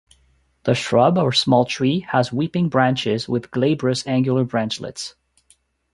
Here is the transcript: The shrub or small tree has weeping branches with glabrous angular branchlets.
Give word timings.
The 0.63 0.73
shrub 0.73 1.19
or 1.19 1.31
small 1.31 1.63
tree 1.65 1.99
has 2.09 2.33
weeping 2.33 2.69
branches 2.69 3.29
with 3.29 3.51
glabrous 3.51 4.07
angular 4.07 4.43
branchlets. 4.43 5.13